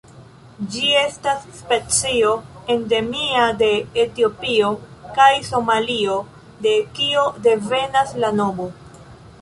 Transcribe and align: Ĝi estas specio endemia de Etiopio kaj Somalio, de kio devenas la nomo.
Ĝi 0.75 0.87
estas 1.01 1.43
specio 1.57 2.31
endemia 2.77 3.43
de 3.61 3.69
Etiopio 4.05 4.73
kaj 5.21 5.31
Somalio, 5.53 6.17
de 6.67 6.75
kio 7.01 7.29
devenas 7.49 8.17
la 8.25 8.35
nomo. 8.43 8.69